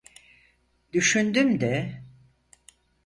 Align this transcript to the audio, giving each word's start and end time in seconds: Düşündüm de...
Düşündüm 0.93 1.61
de... 1.61 2.01